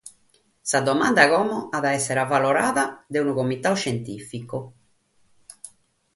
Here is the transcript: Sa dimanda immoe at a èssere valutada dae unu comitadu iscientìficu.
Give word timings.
Sa 0.69 0.79
dimanda 0.87 1.25
immoe 1.35 1.59
at 1.79 1.83
a 1.89 1.91
èssere 1.97 2.23
valutada 2.31 2.85
dae 3.11 3.23
unu 3.25 3.33
comitadu 3.41 3.75
iscientìficu. 3.81 4.59